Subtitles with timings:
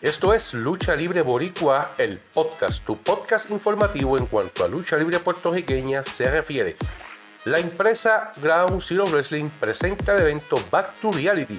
[0.00, 5.18] Esto es Lucha Libre Boricua, el podcast, tu podcast informativo en cuanto a lucha libre
[5.18, 6.76] puertorriqueña se refiere.
[7.44, 11.58] La empresa Ground Zero Wrestling presenta el evento Back to Reality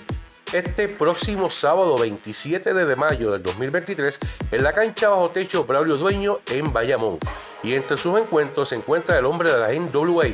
[0.54, 4.20] este próximo sábado 27 de mayo del 2023
[4.51, 7.19] en la cancha bajo techo Braulio Dueño en Bayamón.
[7.61, 10.27] Y entre sus encuentros se encuentra el hombre de la NWA,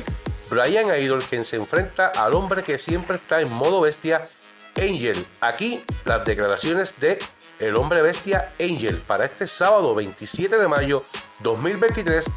[0.48, 4.28] Brian Idol, quien se enfrenta al hombre que siempre está en modo bestia,
[4.76, 5.26] Angel.
[5.40, 7.18] Aquí las declaraciones de
[7.58, 11.04] el hombre bestia Angel para este sábado 27 de mayo
[11.40, 12.30] 2023.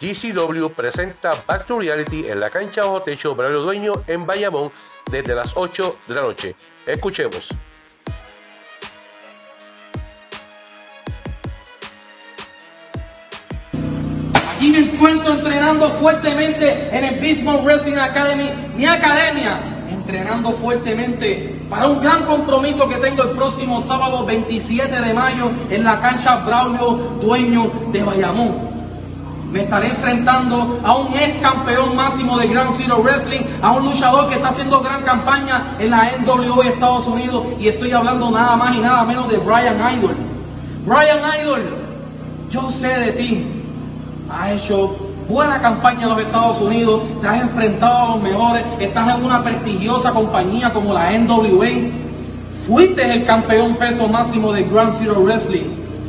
[0.00, 4.70] GCW presenta Back to Reality en la cancha bajo techo Braulio Dueño en Bayamón
[5.10, 6.54] desde las 8 de la noche.
[6.86, 7.50] Escuchemos.
[14.56, 19.73] Aquí me encuentro entrenando fuertemente en el Bismarck Wrestling Academy, mi academia,
[20.04, 25.82] entrenando fuertemente para un gran compromiso que tengo el próximo sábado 27 de mayo en
[25.82, 28.74] la cancha Braulio Dueño de Bayamón.
[29.50, 34.28] Me estaré enfrentando a un ex campeón máximo de Grand Zero Wrestling, a un luchador
[34.28, 38.76] que está haciendo gran campaña en la NWA Estados Unidos y estoy hablando nada más
[38.76, 40.16] y nada menos de Brian Idol.
[40.84, 41.62] Brian Idol,
[42.50, 43.46] yo sé de ti,
[44.30, 49.16] has hecho buena campaña en los Estados Unidos, te has enfrentado a los mejores, estás
[49.16, 51.68] en una prestigiosa compañía como la NWA,
[52.66, 55.66] fuiste el campeón peso máximo de Grand Zero Wrestling,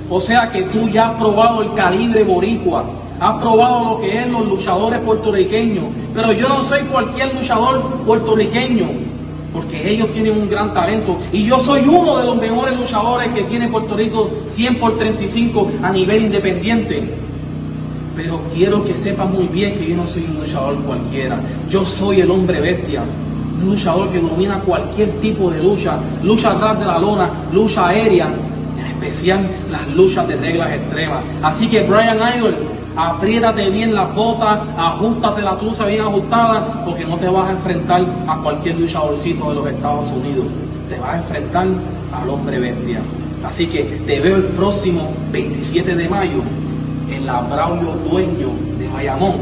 [0.10, 2.86] o sea que tú ya has probado el calibre boricua,
[3.20, 8.88] has probado lo que es los luchadores puertorriqueños, pero yo no soy cualquier luchador puertorriqueño,
[9.54, 11.18] porque ellos tienen un gran talento.
[11.32, 15.72] Y yo soy uno de los mejores luchadores que tiene Puerto Rico 100 por 35
[15.82, 17.02] a nivel independiente.
[18.16, 21.38] Pero quiero que sepan muy bien que yo no soy un luchador cualquiera.
[21.70, 23.04] Yo soy el hombre bestia.
[23.62, 26.00] Un luchador que domina cualquier tipo de lucha.
[26.24, 28.30] Lucha atrás de la lona, lucha aérea.
[28.80, 31.24] En especial las luchas de reglas extremas.
[31.44, 32.56] Así que Brian Idol,
[32.96, 38.06] apriétate bien las botas, ajustate la truza bien ajustada, porque no te vas a enfrentar
[38.28, 40.46] a cualquier luchadorcito de los Estados Unidos.
[40.90, 41.68] Te vas a enfrentar
[42.14, 43.02] al hombre bestia.
[43.46, 46.42] Así que te veo el próximo 27 de mayo
[47.10, 49.36] en la Braulio Dueño de Bayamón,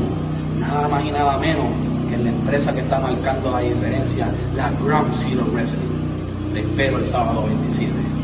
[0.60, 1.66] nada más y nada menos
[2.10, 5.80] que en la empresa que está marcando la diferencia, la Ground Zero Wrestling.
[6.54, 8.23] Te espero el sábado 27.